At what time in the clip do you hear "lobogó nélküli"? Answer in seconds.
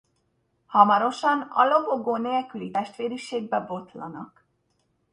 1.67-2.71